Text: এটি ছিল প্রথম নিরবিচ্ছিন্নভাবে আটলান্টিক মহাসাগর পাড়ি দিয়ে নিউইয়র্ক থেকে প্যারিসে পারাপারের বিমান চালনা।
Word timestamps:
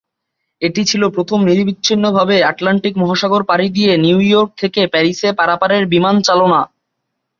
এটি 0.61 0.81
ছিল 0.85 1.03
প্রথম 1.15 1.39
নিরবিচ্ছিন্নভাবে 1.47 2.35
আটলান্টিক 2.43 2.93
মহাসাগর 2.97 3.41
পাড়ি 3.49 3.67
দিয়ে 3.75 3.91
নিউইয়র্ক 3.97 4.49
থেকে 4.61 4.81
প্যারিসে 4.93 5.29
পারাপারের 5.39 5.83
বিমান 5.93 6.15
চালনা। 6.27 6.61